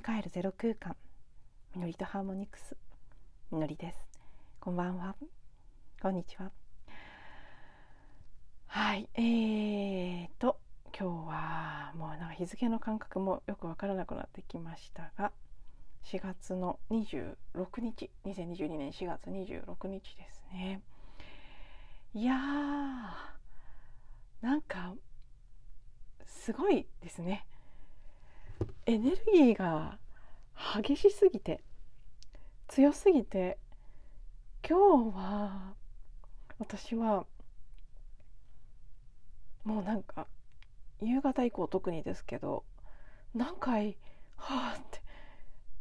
[0.00, 0.96] に帰るゼロ空間。
[1.74, 2.74] みのりとハーモニクス。
[3.52, 3.98] みのりです。
[4.58, 5.14] こんばんは。
[6.00, 6.50] こんにちは。
[8.66, 9.10] はい。
[9.14, 10.56] えーと
[10.98, 15.32] 今日はもうなんか日付の感覚もよくわからなくなってきましたが
[16.04, 17.36] 4月の26
[17.82, 18.10] 日。
[18.24, 20.80] 2022年4月26日ですね。
[22.14, 24.94] いやーなんか
[26.24, 27.44] すごいですね。
[28.86, 29.98] エネルギーが
[30.76, 31.62] 激しすぎて
[32.68, 33.58] 強すぎて
[34.68, 35.74] 今日は
[36.58, 37.24] 私は
[39.64, 40.26] もうなんか
[41.00, 42.64] 夕方以降特にですけど
[43.34, 43.96] 何回
[44.36, 45.00] はあって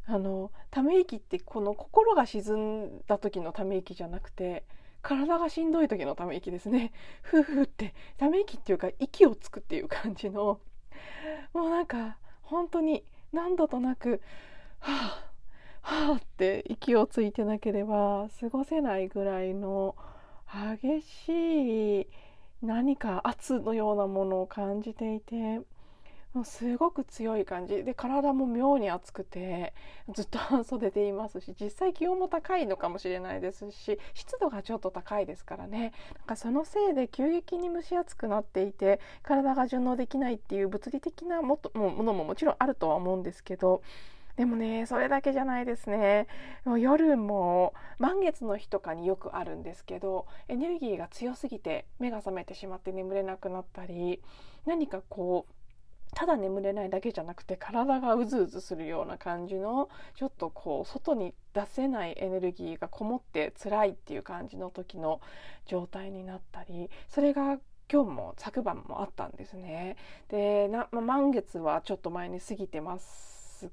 [0.05, 4.63] あのため息ってこの心が沈んだ時のため息じゃなくて
[5.01, 6.91] 体がしんどい時のため息ですね。
[7.21, 10.59] ふうふうってため息っていうか息をつくっていう感じの
[11.53, 12.17] もうなんか
[12.49, 14.21] 本当に何度となく
[14.79, 15.23] は
[15.83, 19.95] あはあって息をついてなければ過ごせないぐらいの
[20.81, 22.07] 激しい
[22.63, 25.61] 何か圧のようなものを感じていて
[26.33, 27.83] もうすごく強い感じ。
[27.83, 29.73] で体も妙に熱くて
[30.13, 35.91] ずっと半袖でいますし実際気温も高いのかもしれないですし湿度がちょっと高いですからね。
[36.17, 43.81] なんかそのせいで急激に蒸し暑くなっていて体が順応できないっていう物理的なもっとものももちろんあるとは思うんですけど
[44.35, 46.27] でもねそれだけじゃないですね。
[46.63, 54.21] もう夜も満月の日とかによくあるんですけどエネルギーが強すぎて目が覚めてしまって眠れなくなったり
[54.65, 55.53] 何かこう
[56.15, 65.21] ただ眠れないだけじゃなくて体がうずうずするような感じのちょっとこう外に出せないエネルギーがこもって辛いっていう感じの時の
[65.65, 67.59] 状態になったりそれが
[67.91, 69.97] 今日も昨晩もあったんですね。
[70.29, 73.71] でな、ま満月はちょっと前に過ぎてます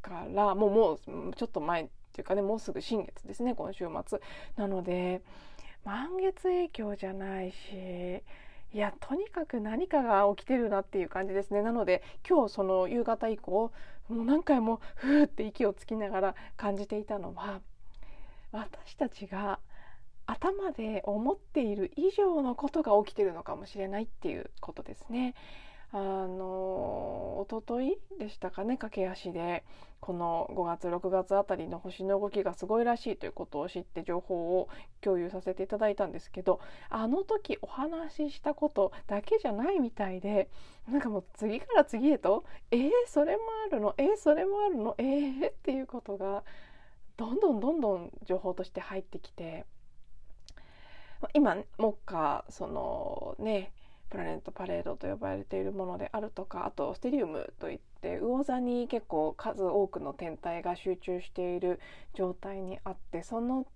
[0.00, 0.92] からもうも
[1.30, 4.20] うちょっと前っていうかねもうすぐ新月ですね今週末。
[4.56, 5.22] なので
[5.84, 8.22] 満月影響じゃないし
[8.72, 13.72] いやとにかく何かが起きてるなっていう感じですねなので今日その夕方以降
[14.08, 17.60] もう何回もふーって息をつきながら感じていたのは
[18.52, 19.58] 私たちが
[20.26, 25.34] 頭で思っている以上のことが起きてるのかもしれないっていうことですね。
[25.92, 29.64] あの一昨日でしたかね駆け足で
[29.98, 34.68] この5月6月あたりの星の動きがすごいらしいということを知って情報を
[35.00, 40.48] 共有させていただいたんですけどあの時お話ししたことだけじゃないみたいで
[40.88, 46.44] なんかもう次から次へと「えー、それもあるのえー、それもあるのえー」っていうことが
[47.16, 49.66] どんどんどんどん情報として入ってきて
[51.34, 53.72] 今目下そのね
[54.10, 61.80] プラネットパレードと呼ばれているものであるとかあとステリウムといって魚座に結構数多くの天体が集中している
[62.14, 63.66] 状態にあってその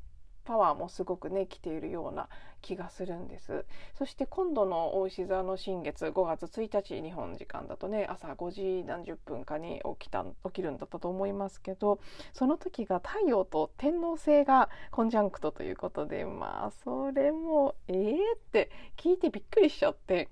[0.45, 2.29] パワーもすごくね来ているような
[2.63, 3.65] 気がするんです。
[3.99, 12.01] そして今度の大牛座の新月5月1日日本時間だとね朝5時何十分かに起きた起きるんだったと思いますけど
[12.33, 20.29] その時が太陽と天王星がコンジャンクトということでまあそれもええー、って聞いてびっくりしちゃって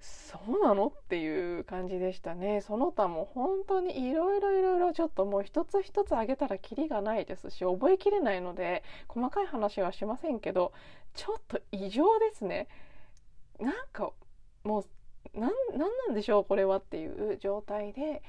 [0.00, 0.86] そうなの？
[0.86, 2.60] っていう感じでしたね。
[2.60, 10.72] その他も本当にいろいろいろいろちょっともう一つ一つ挙げたらキリがないですし覚えきれないので細かい話はしませんけど
[11.14, 12.68] ちょっと異常ですね。
[13.58, 14.12] なんか
[14.64, 18.22] もうなんなんでしょうこれはっていう状態で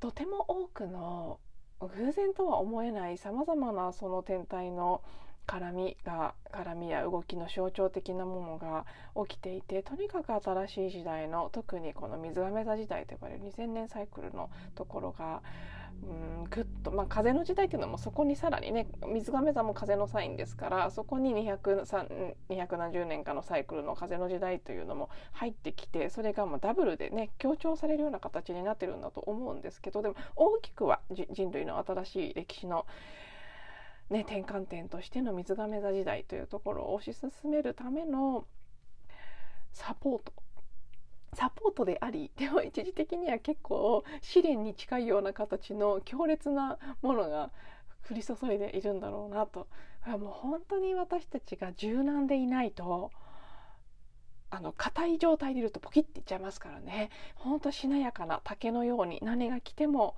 [0.00, 1.38] とても多くの
[1.80, 5.02] 偶然とは思えないさまざまなその天体の
[5.46, 8.86] 絡みが絡みや動きの象徴的なものが
[9.26, 15.42] 起きていてとにかく新しい時代の特にこの水亀座時代と呼ばれる2000年サイクルのところが
[16.50, 32.86] ぐっと、まあ、風の時代っていうのもそこにさらにね水亀座も風のサインですからそこに200年かのサイクルの風の時代というのも入ってきてそれがもうダブルでね強調されるような形になってるんだと思うんですけどでも大きくは人類の新しい歴史の
[34.10, 38.46] ね、転換点としての水亀座時代というところを推し進めるための
[39.72, 40.32] サポート。
[41.34, 47.50] サポートでありでも一時的には結構試練に近いような形の強烈なものが
[48.08, 49.66] 降り注いでいるんだろうなと。
[50.06, 53.10] もう本当に私たちが柔軟でいないと
[54.50, 57.10] あの硬い状態でいるとポキッていっちゃいますからね。
[57.34, 60.14] ほんとしなやかな竹のように何が来ても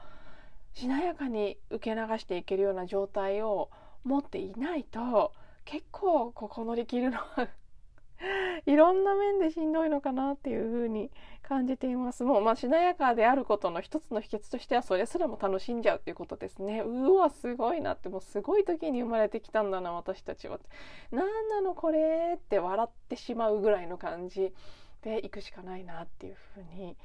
[0.76, 3.70] しなやかに受け流していけるような状態を
[4.04, 5.32] 持っていないと
[5.64, 7.48] 結構ここ乗り切るのは
[8.66, 11.10] いろんな面でしんどいのかなっていうふうに
[11.42, 12.24] 感じています。
[12.24, 16.80] もうまあしなやかであることの一つの秘訣としてはそれすらも楽しんじゃうっていうことですね。
[16.80, 20.58] うわすごいなってもうすごい時に生まれてきたんだな私たちは。
[21.10, 24.52] 何なのこれって笑ってしまうぐらいの感じ
[25.02, 26.96] で行くしかないなっていうふうに、まあ、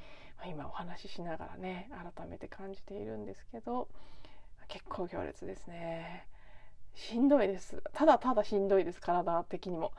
[0.48, 3.88] 今お話ししながらね改めて感じているんですけど
[4.68, 6.28] 結構行列ですね。
[6.96, 7.82] しんどいです。
[7.94, 9.92] ただただしんどいです体的にも。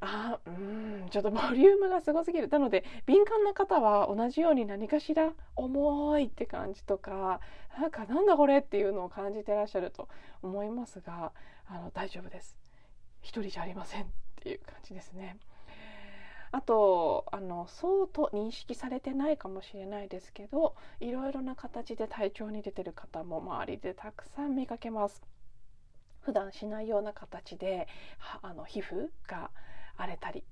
[0.00, 2.48] あうんちょっとボリュームがすごすぎる。
[2.48, 7.40] なので敏感な方は同じように何かしら重いって感じとか
[7.78, 10.08] なんかなんだこれっていうのを感じてらっしゃると
[10.42, 11.32] 思いますが
[11.66, 12.56] あの大丈夫です。
[13.22, 14.06] 一人じゃありませんっ
[14.42, 15.38] ていう感じですね。
[16.54, 25.20] あとあのそうと認識されてないかもしれないですけどいろいろな形で体調に出てる方も周りでたくさん見かけます。
[26.20, 27.88] 普段しないような形で
[28.40, 29.50] あの皮膚が
[29.96, 30.44] 荒れたり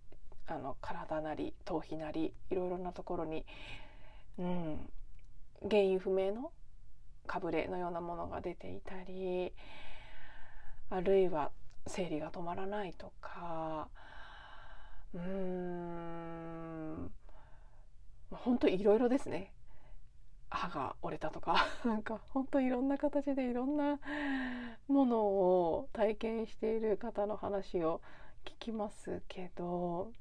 [0.48, 3.46] あの体なり頭皮なりいろいろなところに、
[4.40, 4.80] うん、
[5.70, 6.50] 原因不明の
[7.28, 9.52] かぶれのようなものが出ていたり
[10.90, 11.52] あるいは
[11.86, 13.86] 生理が止まらないとか
[15.14, 17.12] うーん。
[18.30, 19.52] 本当いろいろですね。
[20.50, 21.66] 歯が折れたとか。
[21.84, 23.98] なんか本当いろんな形でいろんな
[24.88, 28.00] ものを体験している方の話を
[28.44, 30.12] 聞きますけど。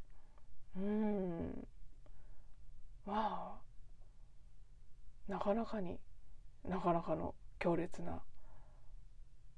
[0.76, 1.68] うん。
[3.06, 3.72] まあ。
[5.28, 5.98] なかなかに
[6.66, 8.22] なかなかの強烈な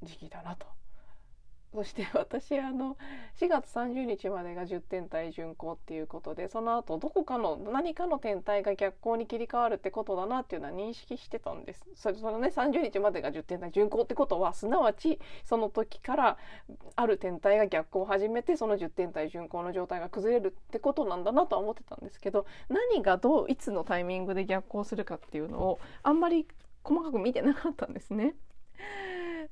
[0.04, 0.68] 時期だなと。
[1.74, 2.98] そして 私あの
[3.38, 11.84] 4月30日までが10天体巡行っていうことでその後どこかの何かの天体が逆行に切り替わるってことだなっていうのは認識してたんです。
[11.96, 16.38] それそのね30日までが10天体巡行ってことはすなわちその時から
[16.96, 26.48] ある天体が逆行を始めてその10天体巡行の状態が崩れるってことなんだなとは思ってたんですけど何がどういつのタイミングで逆行するかっていうのをあんまり
[26.84, 28.36] 細かく見てなかったんですね。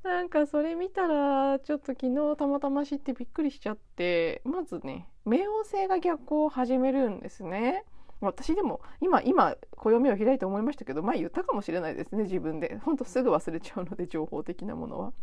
[0.03, 7.85] なんかそれ見たらちょっと昨日たまたま知ってびっくりしちゃってまずね冥王星が逆行を始めるんですね。
[8.19, 12.77] 私でも今今暦を開いて思いましたけど前言ったかもしれないですね自分で。
[12.83, 15.13] ほんとすぐ忘れちゃうので情報的なものは。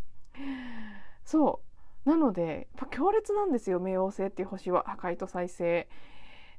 [1.24, 1.60] そ
[2.06, 2.08] う。
[2.08, 4.84] なのでやっぱ強烈なんですよ冥王星っていう星は。
[4.86, 5.88] 破壊と再生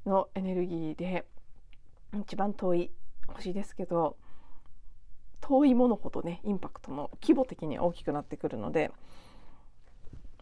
[0.06, 1.26] のエネルギーで。
[2.18, 2.90] 一番遠い
[3.28, 4.16] 星ですけど。
[5.40, 8.90] 遠いものほどねインパクトの規模的に大きくなってくるので、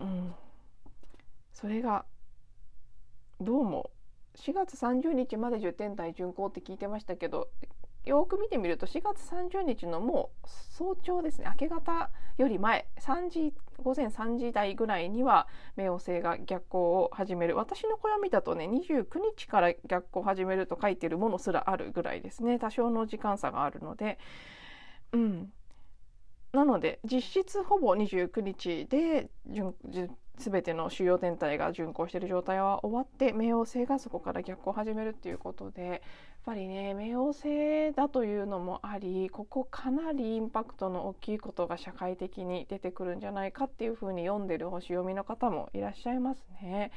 [0.01, 0.35] うん、
[1.53, 2.05] それが
[3.41, 3.91] どうも
[4.37, 7.49] 4月30日まで10天体巡行って聞いてましたけど
[8.05, 11.47] よく見てみると4月30日のもう早朝ですね。
[11.51, 13.53] 明け方より前3時
[13.83, 15.47] 午前3時台ぐらいには
[15.77, 17.57] 冥王星が逆行を始める。
[17.57, 19.07] 私の暦だとね29
[19.37, 22.59] 日から逆行を始めると書いてるものすらあるぐらいですね。
[22.59, 24.19] 多少の時間差があるので。
[25.13, 25.53] うん、
[26.53, 29.29] なので実質ほぼ29日で
[30.39, 36.01] 全ての主要天体が巡行している状態は終わって冥王星がそこから逆行を始めるっていうことでやっ
[36.47, 46.93] ぱりね冥王星だというのもありここかなりインパクトの大きいことが社会的に出てくるんじゃないかっていうふうに読んでる星読みの方もいらっしゃいますね。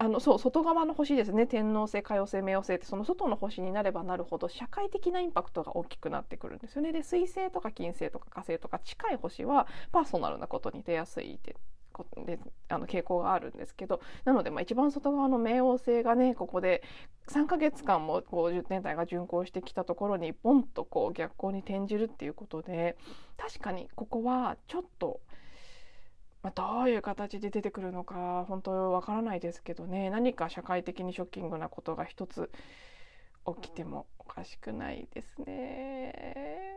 [0.00, 6.92] あのそう外側の星ですね天王星海王星冥王星ってその外の星になればなるほど社会的なインパクトが大きくなってくるんですよね。
[6.92, 11.56] で水星とか金星とか火星とか近い星はパーソナルなことに出やすいって
[12.24, 12.38] で
[12.68, 16.82] あの傾向があるんですけどなのでまあ一番外側の冥王星がねここで
[17.28, 22.96] 3ヶ月間もこう10天体が巡行してきたところにボンとこう逆行に転じるっていうことで
[23.36, 25.20] 確かにここはちょっと
[26.42, 32.50] まあ、どういう形で出てくるのか本当わからないですけどね何か社会的にショッキングなことが一つ
[33.60, 36.74] 起きてもおかしくないですね。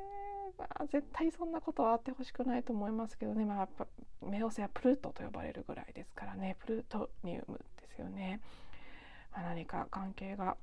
[0.57, 3.87] まあ、絶対そんなことはあってほしくないと思いますけどね、まあ、やっぱ
[4.21, 8.41] 冥王星はプルートと呼ばれるぐらいですからねプルートニウムですよね。
[9.33, 10.57] まあ、何か関係が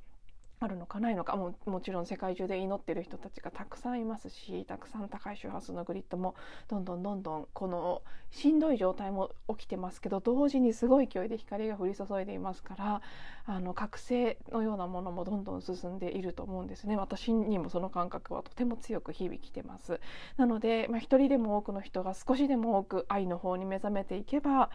[0.60, 6.34] あるのかないのかももちろん世界中で祈ってる人たちがたくさんいますしたくさん高い周波数のグリッドも
[6.66, 13.02] どんどんどんどんこのしんどい状態も起きてますけど同時にすごい勢いで光が降り注いでいますから
[13.46, 16.96] あの覚醒のようなものもどんどん進んでいると思うんですね。
[16.96, 20.00] 私にもその感覚はとても強く響きてます。
[20.36, 24.70] なので、まあ、一人でも多くの人が少しでも多く愛の方に目覚めていけば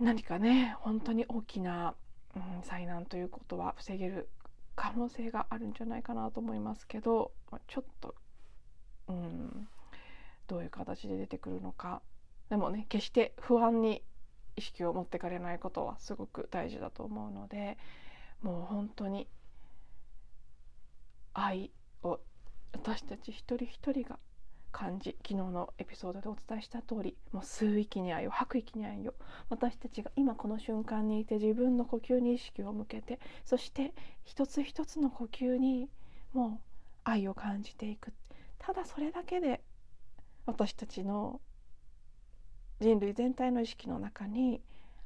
[0.00, 1.94] 何かね本当に大きな
[2.36, 4.28] うん、災難ということは防げる
[4.74, 8.14] 可能性があるんじゃないかなと思いますけど、ま、ちょっと、
[9.08, 9.68] うん、
[10.46, 12.02] どういう形で出てくるのか。
[12.48, 14.02] でもね決して不安に
[14.56, 17.78] 意識を持ってかれないことはすごく大事だと思うので
[18.42, 19.26] もう本当に
[21.32, 21.70] 愛
[22.02, 22.20] を
[22.72, 24.18] 私たち一人一人が
[24.72, 29.14] 感じ昨日のエピソードでお伝えした通りもう吸う息に愛を吐く息に愛を
[29.50, 33.92] 私たちが今この瞬間にいて自分の呼吸に意識を向けてそして
[34.24, 35.88] 一つ一つの呼吸に
[36.32, 36.60] もう
[37.04, 38.12] 愛を感じていく。
[38.58, 39.60] ただそれだけで
[40.46, 41.40] 私たちの
[42.80, 44.60] 人類全体の意識の中に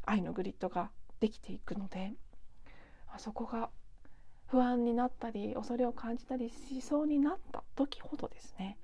[0.04, 2.12] 愛のグリッドができていくので
[3.08, 3.70] あそこが
[4.46, 8.78] 不安になったり恐れを感じたりしそうになった時ほどですね。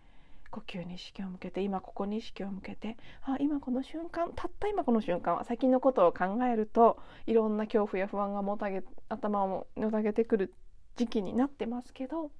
[0.53, 10.55] 呼吸に意識を向けて今ここに意識を向けてあ今この瞬間たった今この瞬間は先のことを考えるといろんな恐怖や不安がもたげ頭をもたげてくる
[10.95, 12.31] 時期になってますけど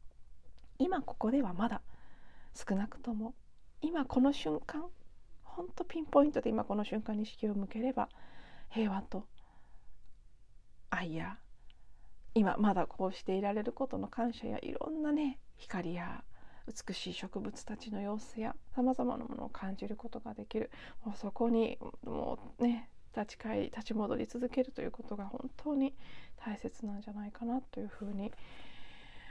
[0.79, 1.81] 今ここではまだ
[2.55, 3.35] 少なくとも
[3.81, 4.85] 今この瞬間
[5.43, 8.11] ほんとピンポイントで今この瞬間に意識を向ければ
[8.69, 9.27] 平和と
[10.91, 11.39] 愛や
[12.35, 16.25] 今まだこうしていられることの感謝やいろんなね光や
[16.67, 20.71] 美しい植物たちの様子やさまざまなものを感じることができる。
[21.05, 25.95] もうそこにもうね立ち返り立ち戻り続けるということが本当に
[26.37, 28.33] 大切なんじゃないかなというふうに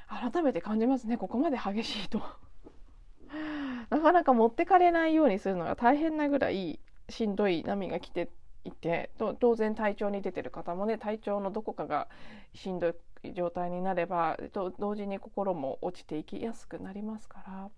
[0.07, 1.17] 改めて感じますね。
[1.17, 2.21] ここまで激しいと。
[3.89, 8.29] なかなか持ってかれないようにするのが大変なぐらいしんどい波が来て
[8.63, 12.07] いて当然体調に出てる方もね体調のどこかが
[12.53, 12.93] しんどい。
[13.35, 17.69] 状態になれば同時に心も落ちていきやすくなりますから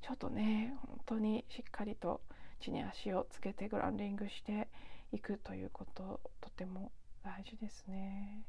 [0.00, 2.20] ちょっとね本当にしっかりと
[2.60, 4.68] 地に足をつけてグランディングして
[5.12, 6.92] いくということとても
[7.22, 8.42] 大事ですね。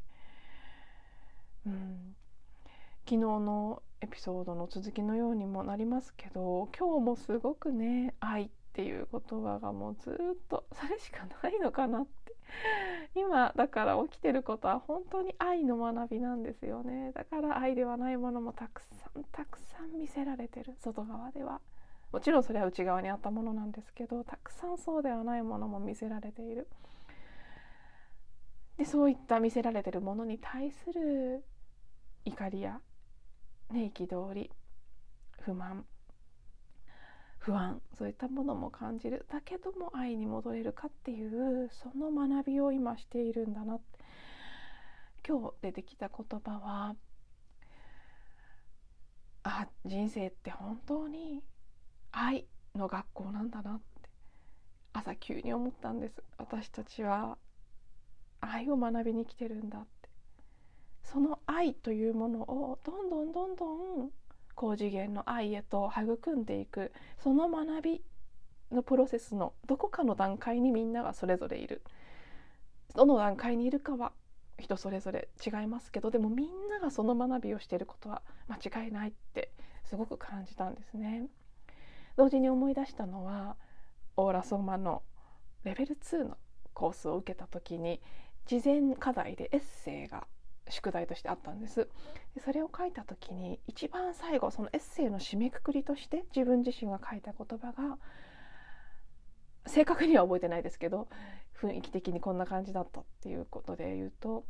[1.66, 2.16] うん、
[3.06, 10.14] 昨日のエピソードの続きのようにもなりますけど今日もすごくね愛っていう言葉がもうずっ
[10.50, 12.25] とそれしかないのかなって
[13.16, 17.12] 今だから起きてることは本当に愛の学びなんですよね。
[17.14, 21.62] だから愛ではないものもたくさんたくさん見せられてる外側では。
[22.12, 26.68] もちろんそれは内側にあったものなんですけどたくさんそうではないものも見せられている。
[28.78, 31.44] でそういった見せられてるものに対する
[32.26, 32.82] 怒りや
[33.72, 34.52] ね憤り
[35.42, 35.86] 不満
[37.46, 37.80] 不安。
[37.96, 39.26] そういったものも感じる。
[39.32, 43.76] だけども愛に戻れるかっていうその学びを今しているんだな。
[43.76, 44.00] って
[45.28, 46.96] 今日出てきた言葉は
[49.44, 51.44] あ人生って本当に
[52.12, 54.10] 愛の学校なんだなって
[54.94, 56.24] 朝急に思ったんです。
[56.38, 57.38] 私たちは
[58.42, 60.10] 愛を学びに来てるんだって。
[61.04, 64.12] その愛というものをどんどんどんどん
[64.56, 66.92] 高次元の愛へと育んでいく
[67.24, 68.02] その学び
[68.72, 71.84] のプロセスのどこかの段階にみんながそれぞれいる
[72.96, 74.12] どの段階にいるかは
[74.58, 79.52] 人それぞれ違いますけどでもみんながその学びをしていることは間違いないって
[79.84, 81.28] すごく感じたんですね。
[82.16, 83.58] 同時に思い出したのは
[84.16, 85.04] オーラソーマの
[85.64, 86.38] レベル2の
[86.74, 88.02] コースを受けた時に
[88.46, 90.26] 事前課題でエッセイが
[90.70, 91.88] 宿題としてあったんです。
[92.34, 97.98] でそれを書いた時に一番最後そのエッセイの締めくくりとして自分自身が書いた言葉が
[99.68, 101.08] 正確には覚えてないですけど
[101.60, 104.46] 雰囲気的にこんな感じだったっていうことで言うと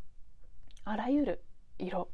[0.83, 1.43] あらゆる
[1.77, 2.09] 色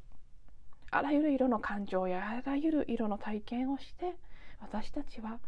[0.91, 4.15] あらゆる色の感情やあらゆる色の体験をして
[4.59, 5.39] 私たちは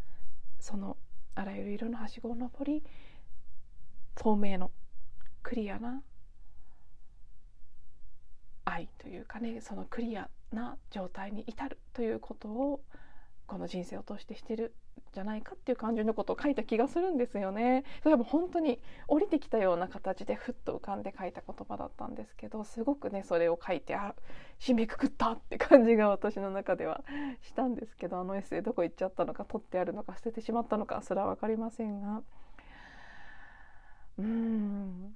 [0.60, 0.98] その
[1.36, 2.83] あらゆる色のはしごを登り
[4.15, 4.72] 透明の
[5.41, 6.01] クリアな
[8.65, 12.82] 愛というかねそのクリアな状態に至るということを
[13.48, 14.74] この人生を通してしてる
[15.13, 17.84] じゃないかっていう感じのことを書いた気がするんですよね。
[18.01, 24.15] それはもう本当に降りてきたような形でふっと浮かんで書いた言葉だったんですけどすごくねそれを書いてあ
[24.60, 27.03] 締めくくったって感じが私の中では
[27.41, 32.24] したんですけどあのエッセイどこ行っちゃったのか取ってあるのか捨ててしまったのかそれは分かりませんが
[34.17, 35.15] うーん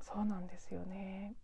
[0.00, 1.34] そうなんですよね。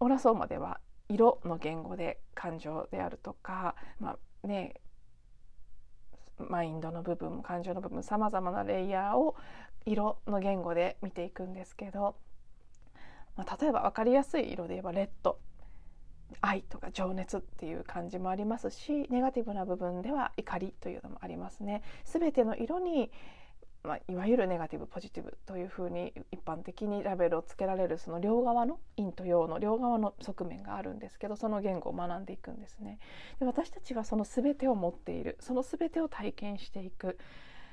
[0.00, 4.74] オラソーマでは色の言語で感情であるとか、まあね、
[6.38, 9.34] マインドの部分感情の部分さまざまなレイヤーを
[9.86, 12.16] 色の言語で見ていくんですけど、
[13.36, 15.38] まあ、例えば分かりやすい色で言えばレッド
[16.42, 21.82] 愛とか情熱っていう感じもありますしネガティブな部分では怒りというのもありますね。
[22.04, 23.10] 全ての色に
[23.84, 32.98] まあ、いわゆるネガティブポジティブというふうに一般的にラベルをつけられるその両側の陰と陽の両側の側面があるんですけどその言語を学んでいくんですね。
[33.38, 37.18] で私たちはその全てを持っているその全てを体験していく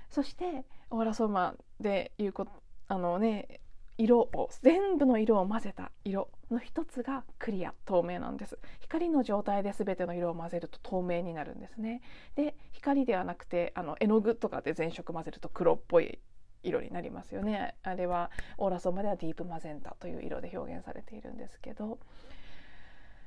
[0.10, 2.48] そしてオーラソーマでいうこ
[2.88, 3.60] あのね
[3.98, 8.60] 色を全部の色を混ぜた色の一つがクリア透明なんです。
[8.80, 12.02] 光の状態で全ての色を混ぜると透明になるんですね。
[12.36, 16.20] で光ではなくてあの絵の具とかで全色混ぜると黒っぽい
[16.64, 17.75] 色になりますよね。
[17.84, 22.00] あれはオーラソーマではディープマゼンタという色で表現されているんですけど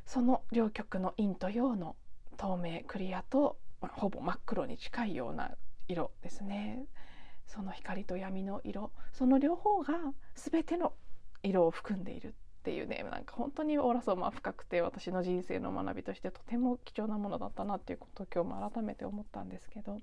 [0.06, 1.96] その両極の陰と陽の
[2.36, 5.50] 透明クリアと、まあ、ほぼ真っ黒に近いような
[5.86, 6.84] 色ですね。
[7.46, 9.94] その光と闇の色その両方が
[10.34, 10.92] 全ての
[11.42, 12.34] 色を含んでいる。
[12.68, 19.98] っていうねなんか本当にオーラソーマ深くて私の人生の学びとしてとても貴重なものだったなっていうことを今日も改めて思ったんですけど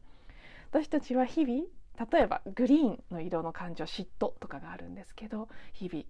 [0.72, 1.65] 私たちは日々
[2.12, 6.05] 例えばグリーンの色の感情嫉妬とかがあるんですけど日々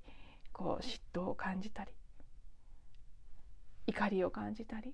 [0.54, 1.92] こう嫉妬を感じたり
[3.88, 4.94] 怒りを感じたり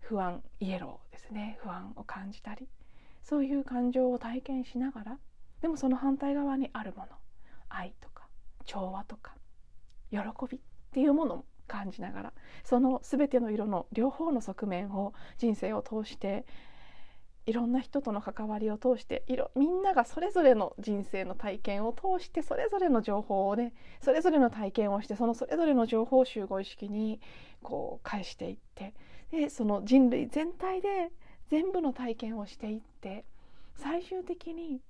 [0.00, 1.58] 不安イエローですね。
[1.62, 2.68] 不安を感じたり
[3.22, 5.18] そういう感情を体験しながら
[5.62, 7.16] でもその反対側にあるもの
[7.70, 8.28] 愛とか
[8.66, 9.35] 調和とか
[10.10, 10.18] 喜
[10.50, 10.60] びっ
[10.92, 12.32] ていうものも感じながら
[12.64, 16.44] その全ての色の両方の側面を人生を通して
[17.46, 27.20] いろんな人との関わりを通していろみんながそれぞれの人生の体験を通してそれぞれの情報をねそれぞれの体験をしてそのそれぞれの情報集合意識に
[27.62, 28.94] こう返していって
[29.30, 31.12] でその人類全体で
[31.48, 33.24] 全部の体験をしていって
[33.76, 34.80] 最終的に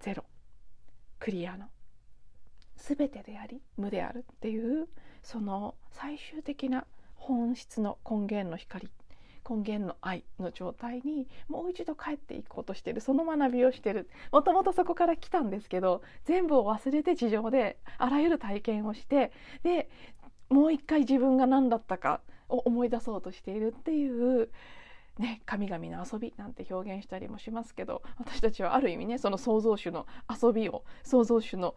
[0.00, 0.24] ゼロ。
[1.20, 1.66] クリアの
[2.76, 4.88] 全てであり無であるっていう
[5.22, 8.90] その最終的な本質の根源の光
[9.48, 14.08] 根源の愛の状態にもう一度帰っていこうとしてるその学びをしてる。
[14.32, 19.90] もともとそこから来たんですけど全部を忘れて地上であらゆる体験をしてで
[20.48, 24.48] もう一回自分が何だったかを思い出そうとしているっていう
[25.18, 31.76] ね、神々の遊びなんて表現したりもしますけど私たちはある意味ねその創造主の遊びを創造主の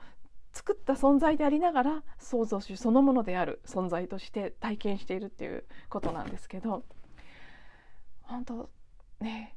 [0.58, 6.84] 作った存在でありながら創造主そのものである存在として体験しているっていうことなんですけど
[8.24, 8.70] 本当
[9.20, 9.56] ね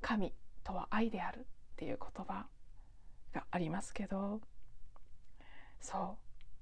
[0.00, 1.42] 神とは愛であるっ
[1.76, 2.46] ていう言葉
[3.32, 4.40] がありますけど
[5.80, 6.16] そう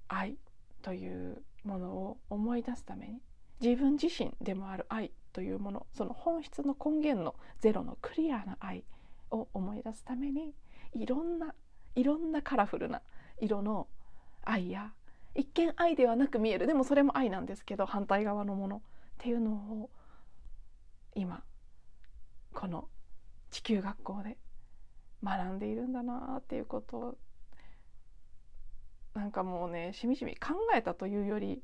[0.09, 0.37] 愛
[0.83, 3.23] というものを思い出すために
[3.63, 8.85] 自分自身でもある愛というものその本質の根源のゼロのクリアな愛
[9.31, 10.55] を思い出すために
[10.93, 11.55] いろんな
[11.99, 13.03] いろんなカラフルな
[13.41, 13.89] 色の
[14.45, 14.93] 愛や
[15.35, 18.81] 一見愛ではなく見えるでもそれも愛なんですけど反対側のものっ
[19.19, 19.91] ていうのを
[21.17, 21.43] 今
[22.55, 22.89] この
[23.51, 24.39] 地球学校で
[25.25, 27.19] 学んでいるんだなっていうことを
[29.15, 31.61] なんかもうねしみじみ考えたというより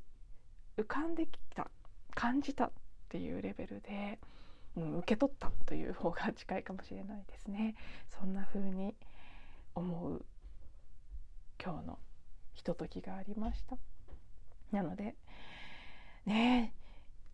[0.77, 1.71] 浮かんできた
[2.13, 2.71] 感じたっ
[3.07, 4.19] ていうレベルで、
[4.75, 7.75] うん、受け取ったという方が近いかもしれないですね。
[8.19, 8.93] そんな風に
[9.75, 10.25] 思う
[11.63, 11.99] 今日の
[12.53, 13.77] ひとときがありました。
[14.71, 15.15] なので
[16.25, 16.73] ね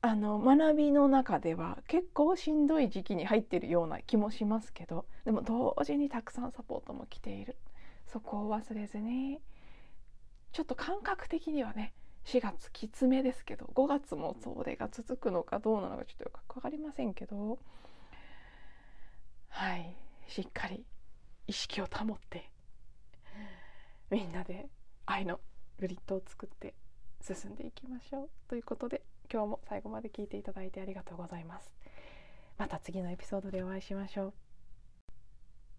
[0.04, 7.56] あの学びの中では結構しんどい時期に入ってるような気もしますけどでも同時にたくさんサポートも来ている
[8.08, 9.40] そこを忘れずに
[10.54, 11.94] ちょっと感覚的にはね
[12.26, 17.60] 4月きつめですけど5月もそれが続くのかどうなのかちょっとよく分かりませんけど
[19.50, 19.96] はい
[20.28, 20.84] しっかり
[21.48, 22.50] 意識を保って
[24.10, 24.68] みんなで
[25.06, 25.40] 愛の
[25.80, 26.74] グリッドを作って
[27.22, 29.02] 進んでいきましょうということで
[29.32, 31.74] 今日も最後まで聞いていただいてありがとうございます。
[32.58, 34.34] また次のエピソードでお会いしましょう。